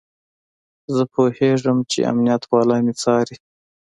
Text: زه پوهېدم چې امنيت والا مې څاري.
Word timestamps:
زه 0.95 1.03
پوهېدم 1.13 1.77
چې 1.91 1.99
امنيت 2.11 2.43
والا 2.51 2.77
مې 2.85 2.93
څاري. 3.01 3.37